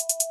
[0.00, 0.27] you.